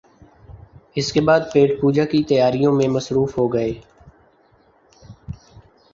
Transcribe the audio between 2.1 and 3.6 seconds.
کی تیاریوں میں مصروف ہو